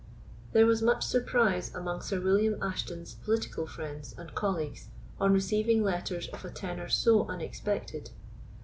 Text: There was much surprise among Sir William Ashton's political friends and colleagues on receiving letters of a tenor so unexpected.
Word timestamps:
There 0.53 0.65
was 0.65 0.81
much 0.81 1.03
surprise 1.03 1.75
among 1.75 2.01
Sir 2.01 2.19
William 2.19 2.57
Ashton's 2.59 3.13
political 3.13 3.67
friends 3.67 4.15
and 4.17 4.33
colleagues 4.33 4.87
on 5.19 5.31
receiving 5.31 5.83
letters 5.83 6.27
of 6.29 6.43
a 6.43 6.49
tenor 6.49 6.89
so 6.89 7.27
unexpected. 7.27 8.09